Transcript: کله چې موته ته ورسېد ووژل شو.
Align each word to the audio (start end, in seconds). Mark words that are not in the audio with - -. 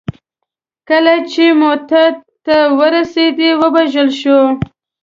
کله 0.89 1.15
چې 1.31 1.43
موته 1.59 2.03
ته 2.45 2.57
ورسېد 2.79 3.37
ووژل 3.59 4.09
شو. 4.19 4.39